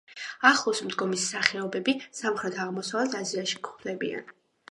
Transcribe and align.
ახლოს 0.49 0.79
მდგომი 0.85 1.19
სახეობები 1.23 1.95
სამხრეთ-აღმოსავლეთ 2.21 3.17
აზიაში 3.23 3.61
გვხვდებიან. 3.69 4.35